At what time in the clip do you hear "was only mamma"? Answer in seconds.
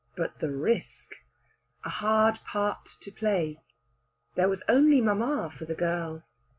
4.49-5.51